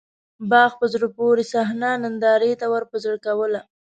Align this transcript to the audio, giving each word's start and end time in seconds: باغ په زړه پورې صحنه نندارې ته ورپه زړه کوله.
باغ 0.51 0.71
په 0.79 0.85
زړه 0.93 1.07
پورې 1.17 1.43
صحنه 1.53 1.89
نندارې 2.03 2.51
ته 2.61 2.65
ورپه 2.73 2.95
زړه 3.03 3.17
کوله. 3.25 3.61